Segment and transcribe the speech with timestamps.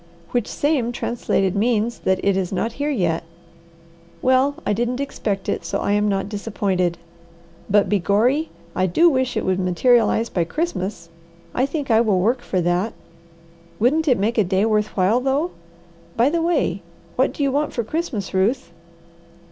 [0.31, 3.23] "Which same translated means that it is not here yet.
[4.23, 6.97] Well, I didn't expect it, so I am not disappointed;
[7.69, 11.09] but begorry, I do wish it would materialize by Christmas.
[11.53, 12.93] I think I will work for that.
[13.77, 15.51] Wouldn't it make a day worth while, though?
[16.17, 16.81] By the way,
[17.15, 18.71] what do you want for Christmas, Ruth?"